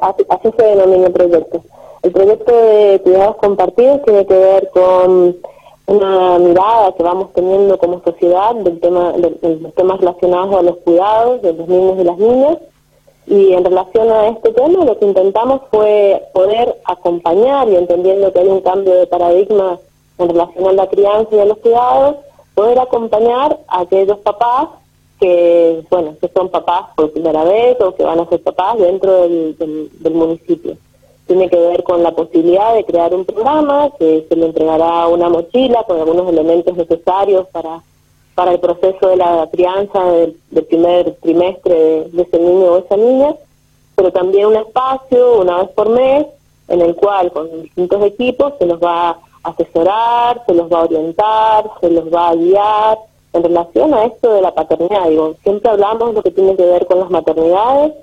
así, 0.00 0.50
se 0.56 0.62
denomina 0.62 1.06
el 1.06 1.12
proyecto. 1.12 1.62
El 2.02 2.12
proyecto 2.12 2.52
de 2.52 3.00
cuidados 3.02 3.36
compartidos 3.36 4.02
tiene 4.04 4.26
que 4.26 4.34
ver 4.34 4.70
con 4.70 5.36
una 5.86 6.38
mirada 6.38 6.92
que 6.92 7.02
vamos 7.02 7.32
teniendo 7.34 7.78
como 7.78 8.02
sociedad 8.02 8.54
del 8.54 8.78
tema, 8.78 9.12
de, 9.12 9.58
los 9.60 9.74
temas 9.74 9.98
relacionados 9.98 10.54
a 10.54 10.62
los 10.62 10.76
cuidados 10.78 11.42
de 11.42 11.52
los 11.54 11.68
niños 11.68 11.98
y 11.98 12.04
las 12.04 12.18
niñas. 12.18 12.58
Y 13.26 13.52
en 13.52 13.64
relación 13.64 14.10
a 14.10 14.28
este 14.28 14.52
tema, 14.52 14.84
lo 14.84 14.98
que 14.98 15.04
intentamos 15.04 15.62
fue 15.70 16.22
poder 16.32 16.76
acompañar 16.84 17.68
y 17.68 17.76
entendiendo 17.76 18.32
que 18.32 18.40
hay 18.40 18.48
un 18.48 18.60
cambio 18.60 18.94
de 18.94 19.06
paradigma 19.06 19.78
en 20.18 20.28
relación 20.28 20.66
a 20.66 20.72
la 20.72 20.86
crianza 20.88 21.34
y 21.34 21.40
a 21.40 21.44
los 21.44 21.58
cuidados, 21.58 22.16
poder 22.54 22.78
acompañar 22.78 23.58
a 23.68 23.80
aquellos 23.80 24.18
papás 24.18 24.68
que, 25.18 25.82
bueno, 25.90 26.16
que 26.20 26.28
son 26.28 26.48
papás 26.48 26.86
por 26.94 27.12
primera 27.12 27.44
vez 27.44 27.80
o 27.80 27.94
que 27.94 28.04
van 28.04 28.20
a 28.20 28.28
ser 28.28 28.42
papás 28.42 28.78
dentro 28.78 29.22
del, 29.22 29.56
del, 29.58 30.14
municipio. 30.14 30.76
Tiene 31.26 31.50
que 31.50 31.58
ver 31.58 31.82
con 31.82 32.02
la 32.02 32.12
posibilidad 32.12 32.74
de 32.74 32.84
crear 32.84 33.14
un 33.14 33.24
programa 33.24 33.90
que 33.98 34.26
se 34.28 34.36
le 34.36 34.46
entregará 34.46 35.08
una 35.08 35.28
mochila 35.28 35.84
con 35.84 35.98
algunos 35.98 36.28
elementos 36.28 36.76
necesarios 36.76 37.46
para, 37.48 37.82
para 38.34 38.52
el 38.52 38.60
proceso 38.60 39.08
de 39.08 39.16
la 39.16 39.48
crianza 39.50 40.04
del, 40.04 40.36
primer 40.68 41.14
trimestre 41.16 42.04
de, 42.12 42.22
ese 42.22 42.38
niño 42.38 42.72
o 42.72 42.78
esa 42.78 42.96
niña, 42.96 43.34
pero 43.96 44.12
también 44.12 44.46
un 44.46 44.56
espacio 44.56 45.40
una 45.40 45.58
vez 45.58 45.68
por 45.70 45.88
mes 45.90 46.26
en 46.68 46.80
el 46.80 46.94
cual 46.94 47.32
con 47.32 47.62
distintos 47.62 48.04
equipos 48.04 48.52
se 48.58 48.66
los 48.66 48.78
va 48.78 49.10
a 49.10 49.18
asesorar, 49.42 50.42
se 50.46 50.54
los 50.54 50.72
va 50.72 50.80
a 50.80 50.84
orientar, 50.84 51.70
se 51.80 51.90
los 51.90 52.12
va 52.14 52.28
a 52.28 52.34
guiar, 52.34 52.98
en 53.38 53.44
relación 53.44 53.94
a 53.94 54.04
esto 54.04 54.34
de 54.34 54.42
la 54.42 54.54
paternidad, 54.54 55.08
digo, 55.08 55.34
siempre 55.42 55.70
hablamos 55.70 56.14
lo 56.14 56.22
que 56.22 56.30
tiene 56.30 56.56
que 56.56 56.64
ver 56.64 56.86
con 56.86 57.00
las 57.00 57.10
maternidades, 57.10 57.94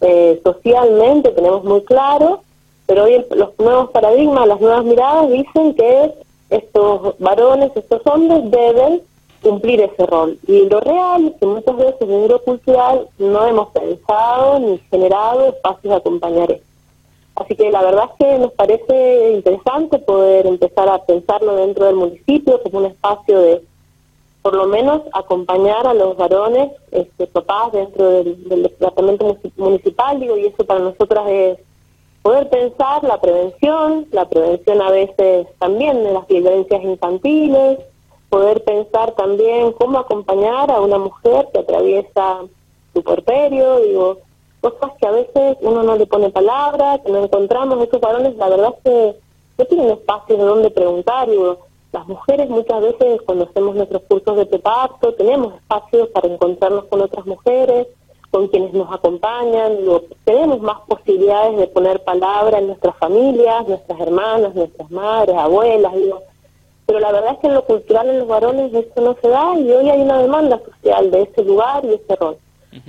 eh, 0.00 0.40
socialmente 0.44 1.30
tenemos 1.30 1.64
muy 1.64 1.82
claro, 1.82 2.42
pero 2.86 3.04
hoy 3.04 3.24
los 3.30 3.58
nuevos 3.58 3.90
paradigmas, 3.90 4.46
las 4.46 4.60
nuevas 4.60 4.84
miradas 4.84 5.30
dicen 5.30 5.74
que 5.74 6.12
estos 6.50 7.18
varones, 7.18 7.72
estos 7.74 8.02
hombres 8.06 8.50
deben 8.50 9.00
cumplir 9.42 9.80
ese 9.80 10.06
rol. 10.06 10.38
Y 10.46 10.68
lo 10.68 10.80
real 10.80 11.28
es 11.28 11.40
que 11.40 11.46
muchas 11.46 11.76
veces 11.76 12.02
en 12.02 12.28
lo 12.28 12.42
cultural 12.42 13.08
no 13.18 13.46
hemos 13.46 13.68
pensado 13.70 14.58
ni 14.58 14.78
generado 14.90 15.46
espacios 15.46 15.90
de 15.90 15.96
acompañar 15.96 16.52
esto. 16.52 16.66
Así 17.34 17.56
que 17.56 17.70
la 17.70 17.82
verdad 17.82 18.10
es 18.10 18.26
que 18.26 18.38
nos 18.38 18.52
parece 18.52 19.32
interesante 19.32 19.98
poder 19.98 20.46
empezar 20.46 20.88
a 20.88 21.02
pensarlo 21.04 21.56
dentro 21.56 21.86
del 21.86 21.96
municipio 21.96 22.62
como 22.62 22.78
un 22.78 22.86
espacio 22.86 23.40
de 23.40 23.62
por 24.42 24.54
lo 24.54 24.66
menos 24.66 25.02
acompañar 25.12 25.86
a 25.86 25.94
los 25.94 26.16
varones, 26.16 26.72
este, 26.90 27.28
papás 27.28 27.72
dentro 27.72 28.08
del, 28.10 28.62
departamento 28.62 29.38
municipal, 29.56 30.22
y 30.22 30.46
eso 30.46 30.64
para 30.64 30.80
nosotras 30.80 31.24
es 31.28 31.58
poder 32.22 32.50
pensar 32.50 33.04
la 33.04 33.20
prevención, 33.20 34.06
la 34.10 34.28
prevención 34.28 34.82
a 34.82 34.90
veces 34.90 35.46
también 35.58 36.02
de 36.02 36.12
las 36.12 36.26
violencias 36.26 36.82
infantiles, 36.82 37.78
poder 38.30 38.64
pensar 38.64 39.12
también 39.12 39.72
cómo 39.72 39.98
acompañar 39.98 40.70
a 40.70 40.80
una 40.80 40.98
mujer 40.98 41.48
que 41.52 41.60
atraviesa 41.60 42.40
su 42.94 43.02
porterio, 43.02 43.78
digo, 43.80 44.18
cosas 44.60 44.92
que 45.00 45.06
a 45.06 45.10
veces 45.12 45.56
uno 45.60 45.82
no 45.82 45.96
le 45.96 46.06
pone 46.06 46.30
palabras, 46.30 47.00
que 47.04 47.12
no 47.12 47.24
encontramos, 47.24 47.82
esos 47.86 48.00
varones 48.00 48.36
la 48.36 48.48
verdad 48.48 48.74
que 48.82 49.16
no 49.58 49.64
tienen 49.66 49.90
espacio 49.90 50.36
de 50.36 50.42
donde 50.42 50.70
preguntar, 50.70 51.28
digo, 51.28 51.58
las 51.92 52.08
mujeres 52.08 52.48
muchas 52.48 52.80
veces 52.80 53.20
cuando 53.26 53.44
hacemos 53.44 53.76
nuestros 53.76 54.02
cursos 54.04 54.36
de 54.38 54.46
preparto 54.46 55.12
tenemos 55.12 55.54
espacios 55.54 56.08
para 56.08 56.28
encontrarnos 56.28 56.86
con 56.86 57.02
otras 57.02 57.26
mujeres, 57.26 57.86
con 58.30 58.48
quienes 58.48 58.72
nos 58.72 58.90
acompañan, 58.90 59.76
tenemos 60.24 60.62
más 60.62 60.80
posibilidades 60.88 61.58
de 61.58 61.66
poner 61.66 62.02
palabra 62.02 62.58
en 62.58 62.68
nuestras 62.68 62.96
familias, 62.96 63.68
nuestras 63.68 64.00
hermanas, 64.00 64.54
nuestras 64.54 64.90
madres, 64.90 65.36
abuelas, 65.36 65.94
digo. 65.94 66.22
Pero 66.86 66.98
la 66.98 67.12
verdad 67.12 67.34
es 67.34 67.38
que 67.40 67.46
en 67.48 67.54
lo 67.54 67.64
cultural 67.66 68.08
en 68.08 68.18
los 68.20 68.28
varones 68.28 68.72
esto 68.72 69.02
no 69.02 69.14
se 69.20 69.28
da 69.28 69.58
y 69.58 69.70
hoy 69.70 69.90
hay 69.90 70.00
una 70.00 70.18
demanda 70.18 70.60
social 70.64 71.10
de 71.10 71.22
ese 71.22 71.44
lugar 71.44 71.84
y 71.84 71.92
ese 71.92 72.16
rol. 72.16 72.38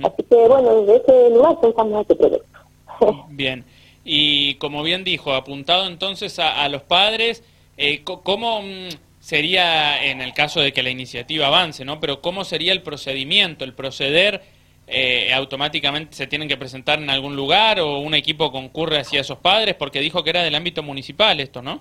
Así 0.02 0.22
que 0.22 0.48
bueno, 0.48 0.80
desde 0.80 0.96
ese 0.96 1.30
lugar 1.30 1.60
pensamos 1.60 2.00
este 2.00 2.14
proyecto. 2.16 2.58
Bien, 3.28 3.66
y 4.02 4.54
como 4.54 4.82
bien 4.82 5.04
dijo, 5.04 5.34
apuntado 5.34 5.86
entonces 5.86 6.38
a 6.38 6.66
los 6.68 6.82
padres, 6.82 7.42
eh, 7.76 8.02
¿Cómo 8.04 8.62
mm, 8.62 8.88
sería, 9.20 10.04
en 10.04 10.20
el 10.20 10.32
caso 10.32 10.60
de 10.60 10.72
que 10.72 10.82
la 10.82 10.90
iniciativa 10.90 11.46
avance, 11.46 11.84
¿no? 11.84 12.00
pero 12.00 12.20
cómo 12.20 12.44
sería 12.44 12.72
el 12.72 12.82
procedimiento, 12.82 13.64
el 13.64 13.74
proceder? 13.74 14.42
Eh, 14.86 15.32
automáticamente 15.32 16.14
se 16.14 16.26
tienen 16.26 16.46
que 16.46 16.58
presentar 16.58 16.98
en 16.98 17.08
algún 17.08 17.34
lugar 17.36 17.80
o 17.80 18.00
un 18.00 18.12
equipo 18.12 18.52
concurre 18.52 18.98
hacia 18.98 19.22
esos 19.22 19.38
padres? 19.38 19.74
Porque 19.76 20.00
dijo 20.00 20.22
que 20.22 20.30
era 20.30 20.42
del 20.42 20.54
ámbito 20.54 20.82
municipal 20.82 21.40
esto, 21.40 21.62
¿no? 21.62 21.80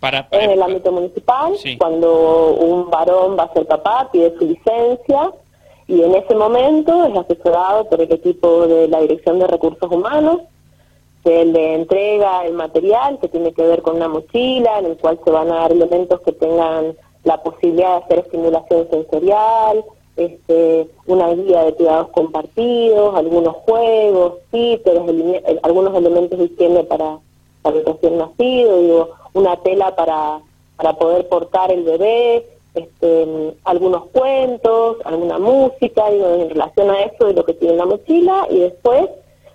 Para, 0.00 0.26
en 0.32 0.50
el 0.50 0.62
ámbito 0.62 0.90
municipal, 0.90 1.52
cuando 1.78 2.54
un 2.54 2.90
varón 2.90 3.38
va 3.38 3.44
a 3.44 3.52
ser 3.52 3.66
papá, 3.66 4.08
pide 4.10 4.34
su 4.38 4.46
licencia 4.46 5.30
y 5.86 6.02
en 6.02 6.14
ese 6.14 6.34
momento 6.34 7.04
es 7.04 7.16
asesorado 7.16 7.84
por 7.88 8.00
el 8.00 8.10
equipo 8.10 8.66
de 8.66 8.88
la 8.88 9.00
Dirección 9.00 9.38
de 9.38 9.46
Recursos 9.46 9.92
Humanos 9.92 10.40
se 11.22 11.44
le 11.44 11.74
entrega 11.74 12.46
el 12.46 12.54
material 12.54 13.18
que 13.20 13.28
tiene 13.28 13.52
que 13.52 13.62
ver 13.62 13.82
con 13.82 13.96
una 13.96 14.08
mochila 14.08 14.78
en 14.78 14.86
el 14.86 14.96
cual 14.96 15.20
se 15.22 15.30
van 15.30 15.50
a 15.50 15.56
dar 15.56 15.72
elementos 15.72 16.20
que 16.20 16.32
tengan 16.32 16.96
la 17.24 17.42
posibilidad 17.42 17.98
de 17.98 18.04
hacer 18.04 18.18
estimulación 18.20 18.88
sensorial, 18.90 19.84
este, 20.16 20.88
una 21.06 21.28
guía 21.34 21.64
de 21.64 21.74
cuidados 21.74 22.08
compartidos, 22.08 23.14
algunos 23.14 23.56
juegos, 23.56 24.34
títeres, 24.50 25.02
algunos 25.62 25.94
elementos 25.94 26.38
de 26.38 26.46
higiene 26.46 26.84
para, 26.84 27.18
para 27.62 27.76
el 27.76 27.84
recién 27.84 28.18
nacido, 28.18 28.78
digo, 28.80 29.10
una 29.34 29.56
tela 29.58 29.94
para, 29.94 30.40
para 30.76 30.94
poder 30.94 31.28
portar 31.28 31.70
el 31.70 31.84
bebé, 31.84 32.46
este, 32.74 33.54
algunos 33.64 34.06
cuentos, 34.06 34.98
alguna 35.04 35.38
música, 35.38 36.10
digo, 36.10 36.28
en 36.28 36.48
relación 36.48 36.90
a 36.90 37.02
eso 37.02 37.26
de 37.26 37.34
lo 37.34 37.44
que 37.44 37.54
tiene 37.54 37.76
la 37.76 37.86
mochila 37.86 38.46
y 38.50 38.60
después 38.60 39.10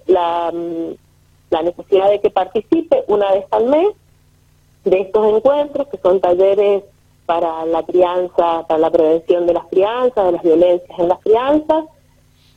la, 0.05 0.51
la 1.55 1.61
necesidad 1.61 2.09
de 2.09 2.19
que 2.19 2.29
participe 2.29 3.05
una 3.07 3.31
vez 3.31 3.45
al 3.51 3.65
mes 3.65 3.87
de 4.83 5.01
estos 5.01 5.25
encuentros, 5.33 5.87
que 5.87 5.97
son 5.97 6.19
talleres 6.19 6.83
para 7.25 7.65
la 7.65 7.81
crianza, 7.83 8.65
para 8.67 8.77
la 8.77 8.91
prevención 8.91 9.47
de 9.47 9.53
las 9.53 9.65
crianzas, 9.67 10.25
de 10.25 10.31
las 10.33 10.43
violencias 10.43 10.99
en 10.99 11.07
las 11.07 11.19
crianzas, 11.21 11.85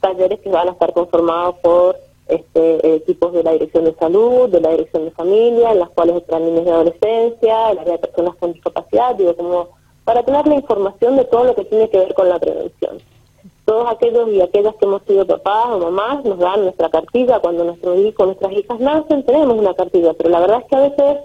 talleres 0.01 0.39
que 0.41 0.49
van 0.49 0.67
a 0.67 0.71
estar 0.71 0.91
conformados 0.91 1.55
por 1.59 1.95
este, 2.27 2.95
equipos 2.95 3.31
de 3.33 3.43
la 3.43 3.53
Dirección 3.53 3.85
de 3.85 3.95
Salud, 3.95 4.49
de 4.49 4.61
la 4.61 4.71
Dirección 4.71 5.05
de 5.05 5.11
Familia, 5.11 5.71
en 5.71 5.79
las 5.79 5.89
cuales 5.89 6.17
están 6.17 6.45
niños 6.45 6.65
de 6.65 6.71
adolescencia, 6.71 7.71
el 7.71 7.79
área 7.79 7.93
de 7.93 7.99
personas 7.99 8.35
con 8.35 8.53
discapacidad, 8.53 9.15
digo, 9.15 9.35
como 9.35 9.69
para 10.03 10.23
tener 10.23 10.45
la 10.45 10.55
información 10.55 11.15
de 11.15 11.23
todo 11.25 11.45
lo 11.45 11.55
que 11.55 11.65
tiene 11.65 11.89
que 11.89 11.99
ver 11.99 12.13
con 12.13 12.27
la 12.27 12.37
prevención 12.37 12.99
todos 13.69 13.87
aquellos 13.91 14.27
y 14.29 14.41
aquellas 14.41 14.73
que 14.77 14.85
hemos 14.85 15.03
sido 15.03 15.27
papás 15.27 15.67
o 15.67 15.77
mamás 15.77 16.25
nos 16.25 16.39
dan 16.39 16.63
nuestra 16.63 16.89
cartilla 16.89 17.37
cuando 17.37 17.65
nuestros 17.65 17.99
hijos, 17.99 18.25
nuestras 18.25 18.51
hijas 18.53 18.79
nacen, 18.79 19.23
tenemos 19.23 19.55
una 19.55 19.75
cartilla, 19.75 20.15
pero 20.15 20.31
la 20.31 20.39
verdad 20.39 20.61
es 20.61 20.65
que 20.65 20.75
a 20.75 20.89
veces 20.89 21.17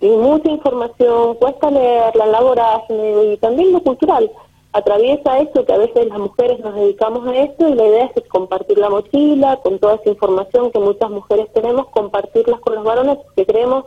hay 0.00 0.08
mucha 0.08 0.48
información, 0.48 1.34
cuesta 1.34 1.70
leerla, 1.70 2.24
elaborar 2.24 2.84
y 2.88 3.36
también 3.36 3.74
lo 3.74 3.82
cultural. 3.82 4.30
Atraviesa 4.72 5.40
esto 5.40 5.66
que 5.66 5.74
a 5.74 5.76
veces 5.76 6.06
las 6.06 6.18
mujeres 6.18 6.58
nos 6.60 6.74
dedicamos 6.74 7.28
a 7.28 7.36
esto 7.36 7.68
y 7.68 7.74
la 7.74 7.84
idea 7.84 8.10
es 8.16 8.28
compartir 8.28 8.78
la 8.78 8.88
mochila 8.88 9.58
con 9.58 9.78
toda 9.78 9.96
esa 9.96 10.08
información 10.08 10.70
que 10.70 10.78
muchas 10.78 11.10
mujeres 11.10 11.52
tenemos, 11.52 11.88
compartirlas 11.88 12.60
con 12.60 12.76
los 12.76 12.84
varones 12.84 13.18
porque 13.18 13.44
creemos 13.44 13.84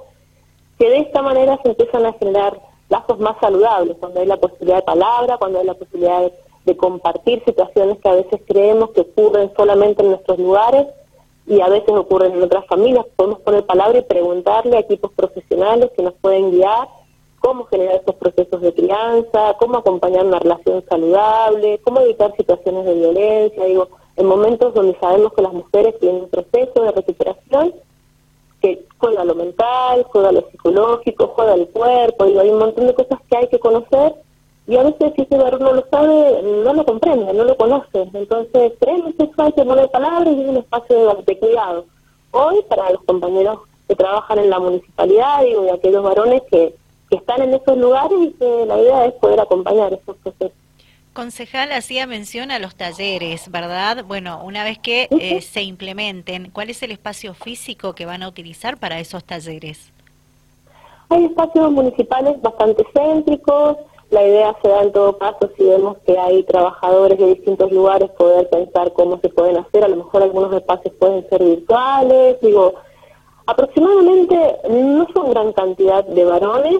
que 0.78 0.88
de 0.88 1.00
esta 1.00 1.24
manera 1.24 1.60
se 1.64 1.70
empiezan 1.70 2.06
a 2.06 2.14
generar 2.14 2.62
lazos 2.90 3.18
más 3.18 3.38
saludables, 3.42 3.98
cuando 4.00 4.20
hay 4.20 4.28
la 4.28 4.38
posibilidad 4.38 4.76
de 4.76 4.84
palabra, 4.84 5.40
cuando 5.40 5.58
hay 5.58 5.66
la 5.66 5.74
posibilidad 5.74 6.22
de 6.22 6.34
de 6.66 6.78
compartir 6.78 7.44
situaciones 7.46 7.98
que 8.00 8.10
a 8.10 8.16
veces 8.16 8.42
creemos 8.48 8.92
que 8.92 9.02
ocurren 9.02 9.52
solamente 9.56 10.04
en 10.04 10.12
nuestros 10.12 10.40
lugares 10.40 10.88
y 11.46 11.60
a 11.60 11.68
veces 11.68 11.90
ocurren 11.90 12.34
en 12.34 12.44
otras 12.44 12.66
familias. 12.68 13.06
Podemos 13.16 13.40
poner 13.42 13.66
palabra 13.66 14.00
y 14.00 14.04
preguntarle 14.04 14.78
a 14.78 14.82
equipos 14.82 15.12
profesionales 15.12 15.92
que 15.96 16.04
nos 16.04 16.14
pueden 16.14 16.52
guiar 16.52 16.88
cómo 17.40 17.66
generar 17.66 17.96
estos 17.96 18.16
procesos 18.16 18.62
de 18.62 18.74
crianza, 18.74 19.56
cómo 19.60 19.78
acompañar 19.78 20.26
una 20.26 20.40
relación 20.40 20.84
saludable, 20.88 21.80
cómo 21.84 22.00
evitar 22.00 22.34
situaciones 22.38 22.86
de 22.86 22.94
violencia, 22.94 23.66
digo, 23.66 23.90
en 24.16 24.26
momentos 24.28 24.74
donde 24.74 24.98
sabemos 25.00 25.34
que 25.34 25.42
las 25.42 25.52
mujeres 25.52 26.00
tienen 26.00 26.22
un 26.22 26.30
proceso 26.30 26.82
de 26.82 26.92
recuperación 26.92 27.74
que 28.62 28.86
juega 28.98 29.26
lo 29.26 29.36
mental, 29.36 30.06
juega 30.10 30.32
lo 30.32 30.50
psicológico, 30.50 31.34
juega 31.36 31.56
el 31.56 31.68
cuerpo, 31.68 32.26
digo, 32.26 32.40
hay 32.40 32.50
un 32.50 32.60
montón 32.60 32.88
de 32.88 32.94
cosas 32.94 33.20
que 33.30 33.36
hay 33.36 33.48
que 33.50 33.60
conocer 33.60 34.16
y 34.66 34.78
a 34.78 34.84
veces 34.84 35.14
si 35.16 35.24
ese 35.24 35.38
varón 35.38 35.62
no 35.62 35.74
lo 35.74 35.86
sabe, 35.90 36.42
no 36.64 36.74
lo 36.74 36.86
comprende, 36.86 37.34
no 37.34 37.44
lo 37.44 37.58
conoce. 37.58 38.08
Entonces, 38.14 38.74
que 38.80 39.24
eso 39.24 39.34
hay 39.38 39.52
que 39.52 39.66
poner 39.66 39.90
palabras 39.90 40.34
y 40.34 40.42
es 40.42 40.50
un 40.50 40.58
espacio 40.58 41.22
de, 41.26 41.40
cuidado. 41.40 41.86
Hoy, 42.32 42.62
para 42.70 42.92
los 42.92 43.04
compañeros 43.04 43.60
que 43.88 43.96
trabajan 43.96 44.40
en 44.40 44.50
la 44.50 44.60
municipalidad, 44.60 45.44
y 45.44 45.70
aquellos 45.70 46.04
varones 46.04 46.42
que, 46.50 46.74
que 47.10 47.18
están 47.18 47.42
en 47.42 47.54
esos 47.54 47.78
lugares 47.78 48.18
y 48.22 48.32
que 48.32 48.66
la 48.66 48.80
idea 48.80 49.06
es 49.06 49.14
poder 49.16 49.42
acompañar 49.42 49.94
esos 49.94 50.16
procesos. 50.18 50.58
Concejal 51.12 51.72
hacía 51.74 52.08
mención 52.08 52.50
a 52.50 52.58
los 52.58 52.74
talleres, 52.74 53.52
¿verdad? 53.52 54.04
Bueno, 54.06 54.42
una 54.44 54.64
vez 54.64 54.80
que 54.80 55.10
eh, 55.12 55.42
se 55.42 55.62
implementen, 55.62 56.50
¿cuál 56.50 56.72
es 56.72 56.82
el 56.82 56.90
espacio 56.90 57.36
físico 57.36 57.94
que 57.94 58.08
van 58.08 58.24
a 58.24 58.28
utilizar 58.28 58.78
para 58.78 59.00
esos 59.00 59.24
talleres? 59.24 59.92
Hay 61.10 61.26
espacios 61.26 61.72
municipales 61.72 62.42
bastante 62.42 62.84
céntricos. 62.96 63.78
La 64.14 64.24
idea 64.24 64.56
se 64.62 64.70
da 64.70 64.84
en 64.84 64.92
todo 64.92 65.18
caso 65.18 65.50
si 65.58 65.64
vemos 65.64 65.98
que 66.06 66.16
hay 66.20 66.44
trabajadores 66.44 67.18
de 67.18 67.34
distintos 67.34 67.72
lugares 67.72 68.12
poder 68.12 68.48
pensar 68.48 68.94
cómo 68.94 69.18
se 69.18 69.30
pueden 69.30 69.58
hacer. 69.58 69.84
A 69.84 69.88
lo 69.88 69.96
mejor 69.96 70.22
algunos 70.22 70.54
espacios 70.54 70.94
pueden 71.00 71.28
ser 71.30 71.44
virtuales. 71.44 72.40
Digo, 72.40 72.76
aproximadamente 73.48 74.38
no 74.70 75.08
son 75.16 75.32
gran 75.32 75.52
cantidad 75.54 76.04
de 76.04 76.26
varones 76.26 76.80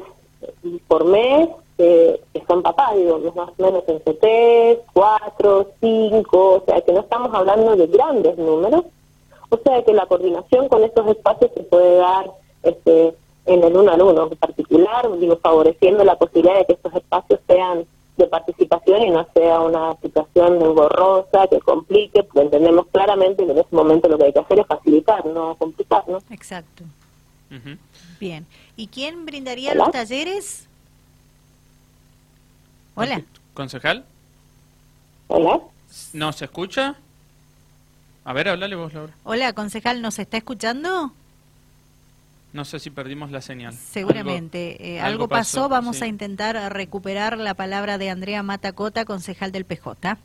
por 0.88 1.06
mes 1.06 1.50
que, 1.76 2.22
son 2.48 2.62
papás, 2.62 2.98
digo, 2.98 3.18
más 3.36 3.50
o 3.50 3.64
menos 3.64 3.84
entre 3.88 4.14
tres, 4.14 4.80
cuatro, 4.94 5.72
cinco, 5.80 6.62
o 6.62 6.64
sea 6.68 6.82
que 6.82 6.92
no 6.92 7.00
estamos 7.00 7.34
hablando 7.34 7.76
de 7.76 7.88
grandes 7.88 8.38
números, 8.38 8.84
o 9.50 9.58
sea 9.58 9.84
que 9.84 9.94
la 9.94 10.06
coordinación 10.06 10.70
con 10.70 10.84
estos 10.84 11.08
espacios 11.08 11.50
se 11.56 11.64
puede 11.64 11.96
dar 11.96 12.30
este, 12.62 13.16
en 13.46 13.64
el 13.64 13.76
uno 13.76 13.92
al 13.92 14.02
uno 14.02 14.30
en 14.32 14.38
particular, 14.38 15.10
digo, 15.20 15.38
favoreciendo 15.38 16.04
la 16.04 16.16
posibilidad 16.16 16.58
de 16.58 16.66
que 16.66 16.74
estos 16.74 16.94
espacios 16.96 17.40
sean 17.48 17.86
de 18.18 18.28
participación 18.28 18.93
y 19.06 19.12
no 19.12 19.28
sea 19.34 19.60
una 19.62 19.96
situación 20.02 20.62
engorrosa 20.62 21.48
que 21.50 21.60
complique, 21.60 22.24
porque 22.24 22.42
entendemos 22.42 22.88
claramente 22.92 23.46
que 23.46 23.52
en 23.52 23.58
ese 23.58 23.76
momento 23.76 24.08
lo 24.08 24.18
que 24.18 24.26
hay 24.26 24.34
que 24.34 24.40
hacer 24.40 24.60
es 24.60 24.68
facilitar, 24.68 25.26
no 25.26 25.56
complicar, 25.56 26.08
¿no? 26.08 26.20
Exacto. 26.30 26.84
Bien. 28.20 28.48
¿Y 28.76 28.88
quién 28.88 29.26
brindaría 29.26 29.76
los 29.76 29.92
talleres? 29.92 30.68
Hola. 32.96 33.22
¿Concejal? 33.54 34.06
Hola. 35.28 35.60
¿No 36.14 36.34
se 36.34 36.46
escucha? 36.46 36.96
A 38.26 38.34
ver, 38.34 38.50
háblale 38.50 38.76
vos, 38.76 38.94
Laura. 38.94 39.14
Hola, 39.24 39.54
concejal, 39.54 40.02
¿nos 40.02 40.18
está 40.18 40.38
escuchando? 40.38 41.12
No 42.54 42.66
sé 42.66 42.80
si 42.80 42.92
perdimos 42.92 43.32
la 43.32 43.42
señal. 43.42 43.74
Seguramente. 43.74 45.00
Algo, 45.02 45.26
eh, 45.26 45.28
pasó, 45.28 45.70
Vamos 45.70 46.02
a 46.04 46.08
intentar 46.08 46.56
recuperar 46.72 47.38
la 47.38 47.56
palabra 47.56 47.98
de 47.98 48.12
Andrea 48.12 48.44
Matacota, 48.44 49.06
concejal 49.06 49.52
del 49.52 49.66
PJ. 49.66 50.18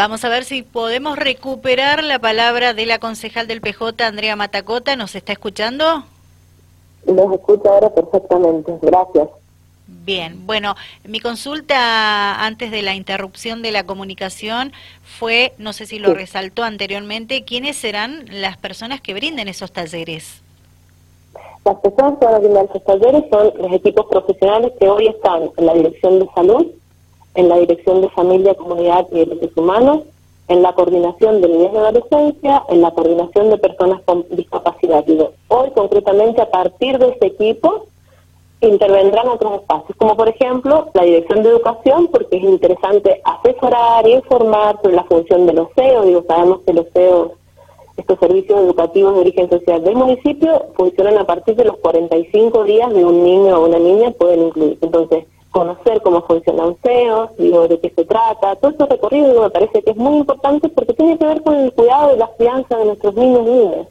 Vamos 0.00 0.24
a 0.24 0.30
ver 0.30 0.44
si 0.44 0.62
podemos 0.62 1.18
recuperar 1.18 2.02
la 2.02 2.18
palabra 2.18 2.72
de 2.72 2.86
la 2.86 2.98
concejal 2.98 3.46
del 3.46 3.60
PJ, 3.60 4.02
Andrea 4.02 4.34
Matacota. 4.34 4.96
¿Nos 4.96 5.14
está 5.14 5.32
escuchando? 5.34 6.04
Los 7.04 7.34
escucho 7.34 7.70
ahora 7.70 7.90
perfectamente. 7.90 8.78
Gracias. 8.80 9.28
Bien, 9.86 10.46
bueno, 10.46 10.74
mi 11.04 11.20
consulta 11.20 12.46
antes 12.46 12.70
de 12.70 12.80
la 12.80 12.94
interrupción 12.94 13.60
de 13.60 13.72
la 13.72 13.84
comunicación 13.84 14.72
fue, 15.02 15.52
no 15.58 15.74
sé 15.74 15.84
si 15.84 15.98
lo 15.98 16.14
resaltó 16.14 16.62
anteriormente, 16.62 17.44
¿quiénes 17.44 17.76
serán 17.76 18.24
las 18.30 18.56
personas 18.56 19.02
que 19.02 19.12
brinden 19.12 19.48
esos 19.48 19.70
talleres? 19.70 20.40
Las 21.62 21.76
personas 21.76 22.18
que 22.18 22.24
van 22.24 22.36
a 22.36 22.38
brindar 22.38 22.64
esos 22.64 22.84
talleres 22.84 23.24
son 23.30 23.52
los 23.54 23.72
equipos 23.74 24.06
profesionales 24.06 24.72
que 24.80 24.88
hoy 24.88 25.08
están 25.08 25.50
en 25.58 25.66
la 25.66 25.74
Dirección 25.74 26.20
de 26.20 26.26
Salud, 26.34 26.66
en 27.34 27.48
la 27.48 27.56
Dirección 27.58 28.00
de 28.00 28.08
Familia, 28.10 28.54
Comunidad 28.54 29.06
y 29.12 29.24
Derechos 29.24 29.56
Humanos, 29.56 30.02
en 30.48 30.62
la 30.62 30.72
coordinación 30.72 31.40
de 31.40 31.48
niñez 31.48 31.72
de 31.72 31.78
adolescencia, 31.78 32.64
en 32.68 32.82
la 32.82 32.90
coordinación 32.90 33.50
de 33.50 33.58
personas 33.58 34.00
con 34.04 34.26
discapacidad. 34.30 35.04
hoy 35.48 35.70
concretamente 35.70 36.42
a 36.42 36.50
partir 36.50 36.98
de 36.98 37.10
este 37.10 37.26
equipo 37.26 37.86
intervendrán 38.60 39.28
otros 39.28 39.60
espacios, 39.60 39.96
como 39.96 40.16
por 40.16 40.28
ejemplo 40.28 40.88
la 40.92 41.04
Dirección 41.04 41.42
de 41.42 41.50
Educación, 41.50 42.08
porque 42.08 42.36
es 42.36 42.42
interesante 42.42 43.20
asesorar 43.24 44.06
y 44.06 44.14
informar 44.14 44.76
sobre 44.82 44.96
la 44.96 45.04
función 45.04 45.46
de 45.46 45.52
los. 45.52 45.68
Digo, 45.76 46.24
sabemos 46.26 46.60
que 46.66 46.72
los 46.72 46.86
CEO, 46.92 47.32
estos 47.96 48.18
servicios 48.18 48.58
educativos 48.58 49.14
de 49.14 49.20
origen 49.20 49.48
social 49.48 49.82
del 49.84 49.94
municipio, 49.94 50.66
funcionan 50.74 51.18
a 51.18 51.24
partir 51.24 51.54
de 51.54 51.64
los 51.64 51.76
45 51.76 52.64
días 52.64 52.92
de 52.92 53.04
un 53.04 53.22
niño 53.22 53.56
o 53.56 53.66
una 53.66 53.78
niña, 53.78 54.10
pueden 54.10 54.48
incluir. 54.48 54.78
Entonces, 54.80 55.26
conocer 55.50 56.00
cómo 56.02 56.22
funciona 56.26 56.64
un 56.64 56.76
CEO, 56.82 57.32
digo, 57.38 57.68
de 57.68 57.80
qué 57.80 57.90
se 57.90 58.04
trata, 58.04 58.56
todo 58.56 58.70
este 58.70 58.86
recorrido 58.86 59.42
me 59.42 59.50
parece 59.50 59.82
que 59.82 59.90
es 59.90 59.96
muy 59.96 60.18
importante 60.18 60.68
porque 60.68 60.94
tiene 60.94 61.18
que 61.18 61.24
ver 61.24 61.42
con 61.42 61.56
el 61.56 61.72
cuidado 61.72 62.12
de 62.12 62.18
la 62.18 62.30
crianza 62.38 62.76
de 62.76 62.84
nuestros 62.86 63.14
niños 63.14 63.40
y 63.46 63.50
niñas. 63.50 63.86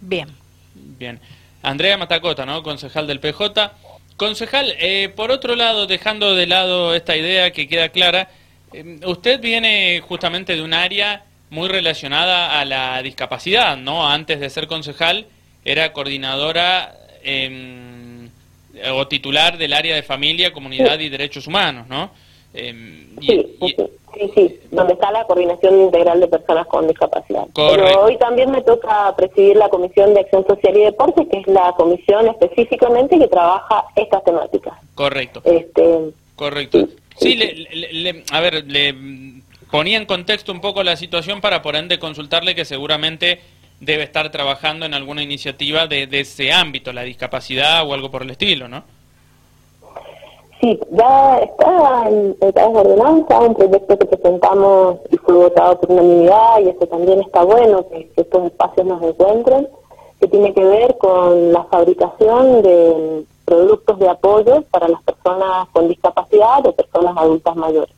Bien. 0.00 0.28
Bien. 0.74 1.20
Andrea 1.62 1.96
Matacota, 1.96 2.44
¿no? 2.44 2.62
Concejal 2.62 3.06
del 3.06 3.20
PJ. 3.20 3.72
Concejal, 4.16 4.74
eh, 4.78 5.08
por 5.14 5.30
otro 5.30 5.56
lado, 5.56 5.86
dejando 5.86 6.34
de 6.34 6.46
lado 6.46 6.94
esta 6.94 7.16
idea 7.16 7.52
que 7.52 7.68
queda 7.68 7.88
clara, 7.88 8.28
eh, 8.72 9.00
usted 9.06 9.40
viene 9.40 10.00
justamente 10.06 10.56
de 10.56 10.62
un 10.62 10.74
área 10.74 11.24
muy 11.50 11.68
relacionada 11.68 12.60
a 12.60 12.64
la 12.64 13.00
discapacidad, 13.02 13.76
¿no? 13.76 14.08
Antes 14.08 14.40
de 14.40 14.50
ser 14.50 14.66
concejal, 14.66 15.26
era 15.64 15.92
coordinadora... 15.92 16.96
Eh, 17.22 17.93
o 18.92 19.06
titular 19.08 19.58
del 19.58 19.72
área 19.72 19.94
de 19.94 20.02
familia, 20.02 20.52
comunidad 20.52 20.98
y 21.00 21.08
derechos 21.08 21.46
humanos, 21.46 21.86
¿no? 21.88 22.10
Em, 22.52 23.08
sí, 23.20 23.56
sí, 23.60 24.30
sí, 24.34 24.60
donde 24.70 24.92
está 24.92 25.10
la 25.10 25.24
coordinación 25.24 25.82
integral 25.82 26.20
de 26.20 26.28
personas 26.28 26.66
con 26.68 26.86
discapacidad. 26.86 27.44
Pero 27.54 28.02
hoy 28.02 28.16
también 28.18 28.50
me 28.50 28.62
toca 28.62 29.14
presidir 29.16 29.56
la 29.56 29.68
Comisión 29.68 30.14
de 30.14 30.20
Acción 30.20 30.46
Social 30.46 30.76
y 30.76 30.80
Deporte, 30.80 31.26
que 31.28 31.38
es 31.38 31.46
la 31.48 31.72
comisión 31.76 32.28
específicamente 32.28 33.18
que 33.18 33.28
trabaja 33.28 33.84
estas 33.96 34.22
temáticas. 34.24 34.74
Correcto. 34.94 35.42
Este, 35.44 36.12
Correcto. 36.36 36.88
Sí, 37.16 37.38
a 38.32 38.40
ver, 38.40 38.64
le 38.66 38.94
ponía 39.70 39.96
en 39.96 40.06
contexto 40.06 40.52
un 40.52 40.60
poco 40.60 40.84
la 40.84 40.96
situación 40.96 41.40
para 41.40 41.60
por 41.60 41.74
ende 41.74 41.98
consultarle 41.98 42.54
que 42.54 42.64
seguramente 42.64 43.40
debe 43.80 44.02
estar 44.02 44.30
trabajando 44.30 44.86
en 44.86 44.94
alguna 44.94 45.22
iniciativa 45.22 45.86
de, 45.86 46.08
ese 46.10 46.52
ámbito, 46.52 46.92
la 46.92 47.02
discapacidad 47.02 47.86
o 47.88 47.94
algo 47.94 48.10
por 48.10 48.22
el 48.22 48.30
estilo, 48.30 48.68
¿no? 48.68 48.82
Sí, 50.60 50.80
ya 50.92 51.38
está 51.40 52.08
en 52.08 52.38
de 52.38 52.62
ordenanza, 52.62 53.40
un 53.40 53.54
proyecto 53.54 53.98
que 53.98 54.06
presentamos 54.06 54.98
y 55.10 55.16
fue 55.18 55.34
votado 55.34 55.78
por 55.80 55.92
unanimidad 55.92 56.60
y 56.64 56.70
eso 56.70 56.86
también 56.86 57.20
está 57.20 57.42
bueno, 57.44 57.86
que, 57.88 58.10
estos 58.16 58.46
espacios 58.46 58.86
nos 58.86 59.02
encuentren, 59.02 59.68
que 60.20 60.28
tiene 60.28 60.54
que 60.54 60.64
ver 60.64 60.96
con 60.96 61.52
la 61.52 61.64
fabricación 61.64 62.62
de 62.62 63.24
productos 63.44 63.98
de 63.98 64.08
apoyo 64.08 64.62
para 64.70 64.88
las 64.88 65.02
personas 65.02 65.68
con 65.72 65.88
discapacidad 65.88 66.64
o 66.64 66.72
personas 66.72 67.14
adultas 67.16 67.56
mayores. 67.56 67.94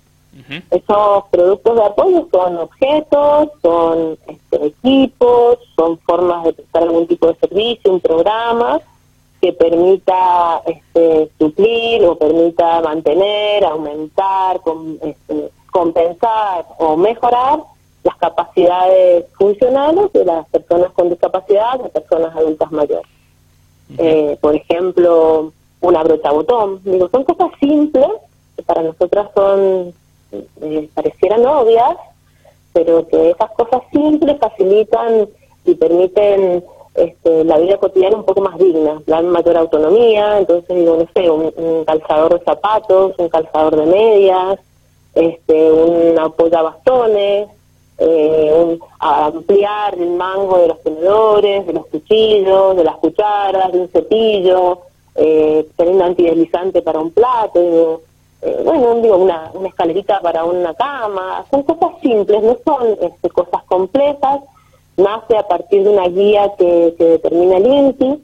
Esos 0.70 1.24
productos 1.30 1.76
de 1.76 1.84
apoyo 1.84 2.28
son 2.30 2.56
objetos, 2.58 3.48
son 3.62 4.18
este, 4.26 4.66
equipos, 4.66 5.58
son 5.74 5.98
formas 5.98 6.44
de 6.44 6.52
prestar 6.52 6.82
algún 6.82 7.06
tipo 7.06 7.28
de 7.28 7.34
servicio, 7.36 7.92
un 7.92 8.00
programa 8.00 8.80
que 9.40 9.52
permita 9.52 10.62
este, 10.66 11.30
suplir 11.38 12.04
o 12.04 12.16
permita 12.16 12.80
mantener, 12.80 13.64
aumentar, 13.64 14.60
este, 15.02 15.50
compensar 15.70 16.66
o 16.78 16.96
mejorar 16.96 17.60
las 18.02 18.16
capacidades 18.16 19.24
funcionales 19.38 20.12
de 20.12 20.24
las 20.24 20.46
personas 20.48 20.92
con 20.92 21.08
discapacidad, 21.08 21.80
de 21.80 21.88
personas 21.88 22.34
adultas 22.36 22.70
mayores. 22.70 23.06
Eh, 23.98 24.38
por 24.40 24.54
ejemplo, 24.54 25.52
una 25.80 26.02
brocha 26.02 26.30
botón. 26.30 26.80
Digo, 26.84 27.08
son 27.08 27.24
cosas 27.24 27.50
simples 27.60 28.08
que 28.56 28.62
para 28.62 28.82
nosotras 28.82 29.28
son 29.34 29.92
eh, 30.32 30.88
parecieran 30.94 31.46
obvias, 31.46 31.96
pero 32.72 33.06
que 33.08 33.30
esas 33.30 33.50
cosas 33.52 33.82
simples 33.92 34.38
facilitan 34.38 35.28
y 35.64 35.74
permiten 35.74 36.64
este, 36.94 37.44
la 37.44 37.58
vida 37.58 37.76
cotidiana 37.76 38.16
un 38.16 38.24
poco 38.24 38.40
más 38.40 38.58
digna, 38.58 39.02
dan 39.06 39.28
mayor 39.28 39.56
autonomía, 39.56 40.38
entonces 40.38 40.76
digo, 40.76 40.96
no 40.96 41.06
sé, 41.14 41.30
un, 41.30 41.84
calzador 41.84 42.38
de 42.38 42.44
zapatos, 42.44 43.14
un 43.18 43.28
calzador 43.28 43.76
de 43.76 43.86
medias, 43.86 44.58
este, 45.14 45.72
un 45.72 46.18
apoyabastones, 46.18 47.48
eh, 47.98 48.78
ampliar 48.98 49.94
el 49.94 50.10
mango 50.10 50.58
de 50.58 50.68
los 50.68 50.82
tenedores, 50.82 51.66
de 51.66 51.72
los 51.72 51.86
cuchillos, 51.86 52.76
de 52.76 52.84
las 52.84 52.96
cucharas, 52.96 53.72
de 53.72 53.80
un 53.80 53.88
cepillo, 53.88 54.80
eh, 55.14 55.66
tener 55.76 55.94
un 55.94 56.02
antideslizante 56.02 56.82
para 56.82 56.98
un 56.98 57.10
plato, 57.10 58.02
bueno, 58.64 58.94
digo, 58.96 59.16
una, 59.16 59.50
una 59.54 59.68
escalerita 59.68 60.20
para 60.20 60.44
una 60.44 60.74
cama, 60.74 61.44
son 61.50 61.62
cosas 61.62 62.00
simples, 62.00 62.42
no 62.42 62.56
son 62.64 62.96
este, 63.00 63.30
cosas 63.30 63.62
complejas, 63.64 64.40
nace 64.96 65.36
a 65.36 65.46
partir 65.46 65.84
de 65.84 65.90
una 65.90 66.08
guía 66.08 66.52
que, 66.56 66.94
que 66.96 67.04
determina 67.04 67.56
el 67.56 67.66
INTI 67.66 68.22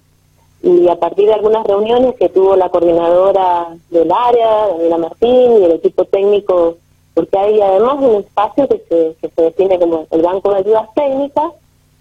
y 0.63 0.89
a 0.89 0.97
partir 0.97 1.27
de 1.27 1.35
algunas 1.35 1.67
reuniones 1.67 2.15
que 2.17 2.29
tuvo 2.29 2.57
la 2.57 2.69
coordinadora 2.69 3.69
del 3.91 4.13
área, 4.13 4.69
la 4.89 4.99
Martín, 4.99 5.59
y 5.61 5.65
el 5.65 5.73
equipo 5.73 6.05
técnico, 6.05 6.77
porque 7.15 7.39
hay 7.39 7.61
además 7.61 7.97
un 7.99 8.17
espacio 8.17 8.69
que 8.69 8.79
se, 8.89 9.17
que 9.21 9.29
se 9.35 9.43
define 9.43 9.79
como 9.79 10.07
el 10.11 10.23
Banco 10.23 10.53
de 10.53 10.59
Ayudas 10.59 10.89
Técnicas, 10.95 11.53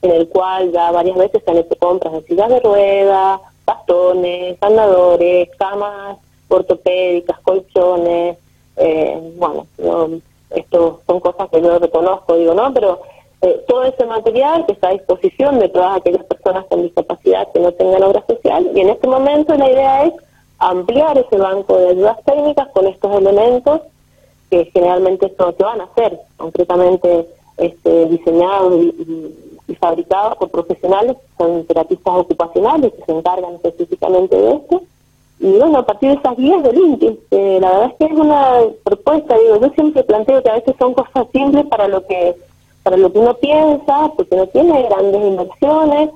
en 0.03 0.11
el 0.11 0.29
cual 0.29 0.71
ya 0.71 0.91
varias 0.91 1.17
veces 1.17 1.41
se 1.43 1.51
han 1.51 1.57
hecho 1.57 1.75
compras 1.77 2.13
de 2.13 2.21
sillas 2.23 2.49
de 2.49 2.59
ruedas, 2.59 3.41
bastones, 3.65 4.57
andadores, 4.61 5.49
camas 5.57 6.17
ortopédicas, 6.57 7.39
colchones, 7.39 8.37
eh, 8.77 9.33
bueno, 9.37 9.67
esto 10.49 11.01
son 11.05 11.19
cosas 11.19 11.49
que 11.49 11.61
yo 11.61 11.79
reconozco, 11.79 12.35
digo, 12.35 12.53
¿no? 12.53 12.73
Pero 12.73 13.01
eh, 13.41 13.63
todo 13.67 13.83
ese 13.85 14.05
material 14.05 14.65
que 14.65 14.73
está 14.73 14.89
a 14.89 14.93
disposición 14.93 15.59
de 15.59 15.69
todas 15.69 15.97
aquellas 15.97 16.23
personas 16.25 16.65
con 16.65 16.83
discapacidad 16.83 17.51
que 17.51 17.59
no 17.59 17.71
tengan 17.71 18.03
obra 18.03 18.23
social 18.27 18.69
y 18.75 18.81
en 18.81 18.89
este 18.89 19.07
momento 19.07 19.55
la 19.55 19.69
idea 19.69 20.05
es 20.05 20.13
ampliar 20.59 21.17
ese 21.17 21.37
banco 21.37 21.75
de 21.77 21.89
ayudas 21.89 22.23
técnicas 22.23 22.67
con 22.69 22.85
estos 22.85 23.15
elementos 23.15 23.81
que 24.51 24.65
generalmente 24.65 25.33
son, 25.37 25.53
que 25.53 25.63
van 25.63 25.81
a 25.81 25.93
ser 25.95 26.19
concretamente 26.37 27.27
este, 27.57 28.05
diseñados 28.07 28.73
y, 28.75 29.75
fabricados 29.79 30.35
por 30.37 30.49
profesionales, 30.51 31.15
son 31.37 31.65
terapistas 31.65 32.13
ocupacionales 32.13 32.91
que 32.93 33.05
se 33.05 33.11
encargan 33.13 33.55
específicamente 33.55 34.35
de 34.35 34.55
esto. 34.55 34.83
Y 35.41 35.57
bueno, 35.57 35.79
a 35.79 35.85
partir 35.85 36.11
de 36.11 36.17
esas 36.17 36.37
guías 36.37 36.61
del 36.61 36.77
INTI, 36.77 37.19
la 37.31 37.71
verdad 37.71 37.85
es 37.85 37.93
que 37.95 38.05
es 38.05 38.19
una 38.19 38.59
propuesta, 38.83 39.35
digo, 39.39 39.59
yo 39.59 39.69
siempre 39.69 40.03
planteo 40.03 40.43
que 40.43 40.49
a 40.51 40.53
veces 40.53 40.75
son 40.77 40.93
cosas 40.93 41.25
simples 41.33 41.65
para 41.65 41.87
lo 41.87 42.05
que 42.05 42.35
para 42.83 42.97
lo 42.97 43.11
que 43.11 43.19
uno 43.19 43.33
piensa, 43.35 44.11
porque 44.15 44.35
no 44.35 44.47
tiene 44.47 44.83
grandes 44.83 45.21
inversiones, 45.21 46.09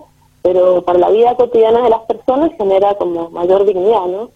pero 0.43 0.83
para 0.83 0.99
la 0.99 1.09
vida 1.09 1.35
cotidiana 1.35 1.81
de 1.81 1.89
las 1.89 2.01
personas 2.01 2.51
genera 2.57 2.93
como 2.95 3.31
mayor 3.31 3.65
dignidad, 3.65 4.05
¿no? 4.05 4.29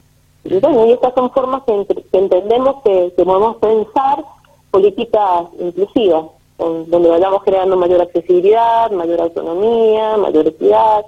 Y 0.43 0.59
bueno, 0.59 0.85
y 0.87 0.91
estas 0.93 1.13
son 1.13 1.29
formas 1.31 1.63
que, 1.63 1.85
entendemos 2.13 2.81
que, 2.83 3.13
que, 3.15 3.23
podemos 3.23 3.57
pensar 3.57 4.23
políticas 4.71 5.45
inclusivas, 5.59 6.25
donde 6.57 7.09
vayamos 7.09 7.43
creando 7.43 7.77
mayor 7.77 8.01
accesibilidad, 8.01 8.89
mayor 8.91 9.21
autonomía, 9.21 10.17
mayor 10.17 10.47
equidad. 10.47 11.05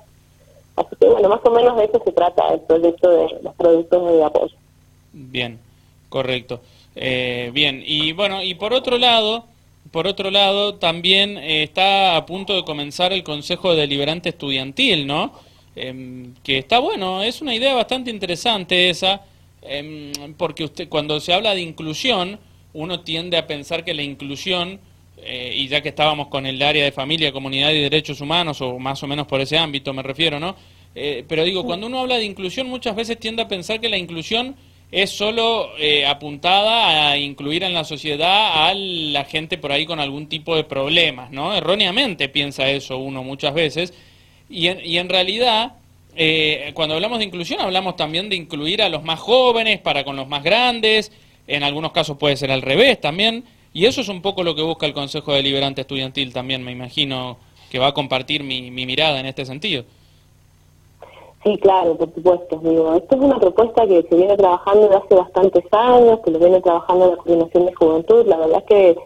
Bueno, 1.00 1.30
más 1.30 1.40
o 1.44 1.52
menos 1.52 1.78
de 1.78 1.86
eso 1.86 2.02
se 2.04 2.12
trata 2.12 2.54
el 2.54 2.62
proyecto 2.62 3.10
de 3.10 3.40
los 3.42 3.56
productos 3.56 4.12
de 4.12 4.24
apoyo. 4.24 4.56
Bien, 5.14 5.60
correcto. 6.10 6.62
Eh, 6.96 7.52
bien, 7.54 7.84
y 7.86 8.12
bueno, 8.14 8.44
y 8.44 8.56
por 8.56 8.74
otro 8.74 8.98
lado, 8.98 9.46
por 9.92 10.08
otro 10.08 10.32
lado, 10.32 10.76
también 10.76 11.38
eh, 11.38 11.64
está 11.64 12.16
a 12.16 12.26
punto 12.26 12.56
de 12.56 12.64
comenzar 12.64 13.12
el 13.14 13.24
Consejo 13.24 13.76
Deliberante 13.76 14.30
Estudiantil, 14.30 15.08
¿no? 15.08 15.34
Em, 15.76 16.34
que 16.44 16.58
está 16.60 16.80
bueno, 16.80 17.24
es 17.24 17.42
una 17.42 17.56
idea 17.56 17.74
bastante 17.74 18.12
interesante 18.12 18.90
esa, 18.90 19.22
em, 19.62 20.12
porque 20.38 20.66
usted 20.66 20.90
cuando 20.90 21.20
se 21.20 21.34
habla 21.34 21.56
de 21.56 21.62
inclusión, 21.62 22.40
uno 22.74 23.02
tiende 23.02 23.38
a 23.38 23.48
pensar 23.48 23.84
que 23.84 23.94
la 23.94 24.04
inclusión, 24.04 24.80
eh, 25.18 25.54
y 25.56 25.68
ya 25.68 25.82
que 25.82 25.90
estábamos 25.90 26.28
con 26.28 26.46
el 26.46 26.62
área 26.62 26.84
de 26.84 26.92
familia, 26.92 27.32
comunidad 27.32 27.72
y 27.72 27.82
derechos 27.82 28.22
humanos, 28.22 28.62
o 28.62 28.80
más 28.80 29.02
o 29.04 29.08
menos 29.08 29.28
por 29.28 29.42
ese 29.42 29.58
ámbito 29.58 29.94
me 29.94 30.04
refiero, 30.04 30.40
¿no? 30.40 30.56
Eh, 30.94 31.24
pero 31.28 31.44
digo, 31.44 31.64
cuando 31.64 31.88
uno 31.88 32.00
habla 32.00 32.18
de 32.18 32.26
inclusión, 32.26 32.68
muchas 32.68 32.96
veces 32.96 33.20
tiende 33.20 33.42
a 33.42 33.48
pensar 33.48 33.80
que 33.80 33.90
la 33.90 33.98
inclusión 33.98 34.56
es 34.92 35.10
solo 35.10 35.70
eh, 35.78 36.06
apuntada 36.06 37.10
a 37.10 37.18
incluir 37.18 37.64
en 37.64 37.74
la 37.74 37.86
sociedad 37.86 38.68
a 38.68 38.74
la 38.74 39.24
gente 39.24 39.58
por 39.58 39.72
ahí 39.72 39.86
con 39.86 40.02
algún 40.02 40.28
tipo 40.28 40.56
de 40.56 40.66
problemas, 40.66 41.32
¿no? 41.32 41.54
Erróneamente 41.56 42.28
piensa 42.28 42.70
eso 42.70 42.98
uno 42.98 43.24
muchas 43.24 43.54
veces. 43.54 43.94
Y 44.50 44.68
en, 44.68 44.86
y 44.86 44.98
en 44.98 45.08
realidad, 45.08 45.76
eh, 46.16 46.72
cuando 46.74 46.96
hablamos 46.96 47.20
de 47.20 47.26
inclusión, 47.26 47.62
hablamos 47.62 47.96
también 47.96 48.28
de 48.28 48.36
incluir 48.36 48.82
a 48.82 48.90
los 48.90 49.04
más 49.04 49.20
jóvenes 49.20 49.80
para 49.80 50.04
con 50.04 50.18
los 50.18 50.28
más 50.28 50.44
grandes, 50.44 51.14
en 51.48 51.64
algunos 51.64 51.94
casos 51.94 52.18
puede 52.18 52.36
ser 52.36 52.52
al 52.52 52.62
revés 52.62 53.00
también, 53.00 53.46
y 53.74 53.86
eso 53.86 54.02
es 54.02 54.10
un 54.10 54.22
poco 54.22 54.44
lo 54.44 54.56
que 54.56 54.62
busca 54.62 54.86
el 54.86 54.94
Consejo 54.94 55.34
Deliberante 55.34 55.82
Estudiantil 55.82 56.34
también, 56.34 56.64
me 56.64 56.72
imagino 56.72 57.38
que 57.70 57.80
va 57.80 57.88
a 57.88 57.94
compartir 57.94 58.44
mi, 58.44 58.72
mi 58.72 58.86
mirada 58.86 59.20
en 59.20 59.26
este 59.26 59.46
sentido. 59.46 59.84
Sí, 61.44 61.58
claro, 61.58 61.96
por 61.96 62.14
supuesto. 62.14 62.60
Digo, 62.64 62.94
esto 62.94 63.16
es 63.16 63.22
una 63.22 63.40
propuesta 63.40 63.88
que 63.88 64.04
se 64.04 64.16
viene 64.16 64.38
trabajando 64.38 64.84
desde 64.84 64.98
hace 64.98 65.16
bastantes 65.16 65.64
años, 65.72 66.20
que 66.24 66.32
lo 66.32 66.40
viene 66.40 66.62
trabajando 66.62 67.12
la 67.12 67.18
Coordinación 67.18 67.66
de 67.66 67.74
Juventud. 67.74 68.26
La 68.28 68.38
verdad 68.38 68.60
es 68.60 68.66
que 68.66 68.98